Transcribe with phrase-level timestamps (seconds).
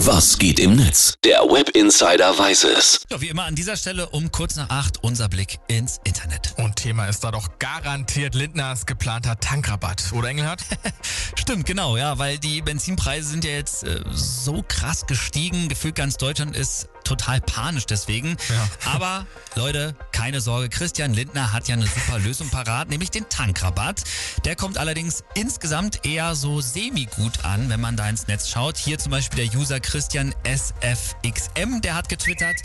[0.00, 1.14] Was geht im Netz?
[1.24, 3.00] Der Web Insider weiß es.
[3.10, 6.52] Ja, wie immer an dieser Stelle um kurz nach acht unser Blick ins Internet.
[6.58, 10.60] Und Thema ist da doch garantiert Lindners geplanter Tankrabatt, oder Engelhardt?
[11.34, 15.70] Stimmt, genau, ja, weil die Benzinpreise sind ja jetzt äh, so krass gestiegen.
[15.70, 18.36] Gefühlt ganz Deutschland ist total panisch deswegen.
[18.48, 18.68] Ja.
[18.92, 24.02] Aber Leute, keine Sorge, Christian Lindner hat ja eine super Lösung parat, nämlich den Tankrabatt.
[24.44, 28.76] Der kommt allerdings insgesamt eher so semi-gut an, wenn man da ins Netz schaut.
[28.76, 32.56] Hier zum Beispiel der User Christian SFXM, der hat getwittert,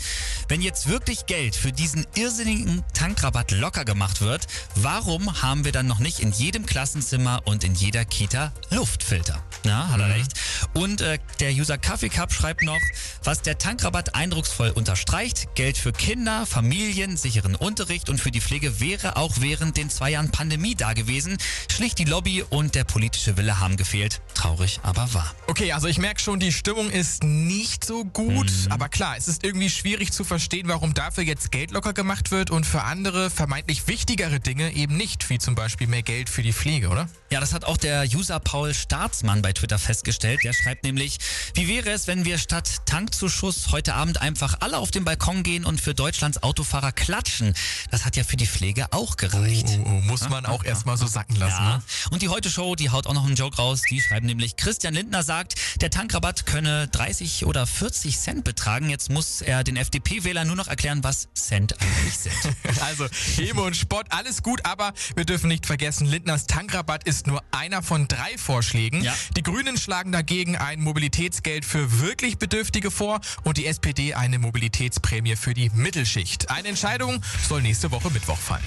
[0.48, 5.86] wenn jetzt wirklich Geld für diesen irrsinnigen Tankrabatt locker gemacht wird, warum haben wir dann
[5.86, 9.42] noch nicht in jedem Klassenzimmer und in jeder Kita Luftfilter?
[9.64, 10.32] Na, hat er recht.
[10.74, 12.80] Und äh, der User Kaffee Cup schreibt noch,
[13.24, 18.80] was der Tankrabatt eindrucksvoll unterstreicht, Geld für Kinder, Familien, sicheren Unterricht und für die Pflege
[18.80, 21.36] wäre auch während den zwei Jahren Pandemie da gewesen.
[21.70, 24.22] Schlicht die Lobby und der politische Wille haben gefehlt.
[24.34, 25.34] Traurig, aber wahr.
[25.46, 28.50] Okay, also ich merke schon, die Stimmung ist nicht so gut.
[28.50, 28.72] Mhm.
[28.72, 32.50] Aber klar, es ist irgendwie schwierig zu verstehen, warum dafür jetzt Geld locker gemacht wird
[32.50, 36.52] und für andere vermeintlich wichtigere Dinge eben nicht, wie zum Beispiel mehr Geld für die
[36.52, 37.08] Pflege, oder?
[37.30, 40.40] Ja, das hat auch der User Paul Staatsmann bei Twitter festgestellt.
[40.44, 41.18] Der schreibt nämlich,
[41.54, 45.64] wie wäre es, wenn wir statt Tankzuschuss heute Abend einfach alle auf den Balkon gehen
[45.64, 47.54] und für Deutschlands Autofahrer klatschen?
[47.90, 49.66] Das hat ja für die Pflege auch gereicht.
[49.80, 51.62] Oh, oh, muss man auch erstmal so sacken lassen.
[51.62, 51.76] Ja.
[51.78, 51.82] Ne?
[52.10, 53.82] Und die Heute Show, die haut auch noch einen Joke raus.
[53.90, 58.88] Die schreiben nämlich, Christian Lindner sagt, der Tankrabatt könne 30 oder 40 Cent betragen.
[58.88, 62.34] Jetzt muss er den FDP-Wählern nur noch erklären, was Cent eigentlich sind.
[62.82, 67.42] Also Häme und Spott, alles gut, aber wir dürfen nicht vergessen, Lindners Tankrabatt ist nur
[67.52, 69.02] einer von drei Vorschlägen.
[69.02, 69.14] Ja.
[69.36, 75.36] Die Grünen schlagen dagegen ein Mobilitätsgeld für wirklich Bedürftige vor und die SPD eine Mobilitätsprämie
[75.36, 76.50] für die Mittelschicht.
[76.50, 78.62] Eine Entscheidung soll nächste Woche Mittwoch fallen.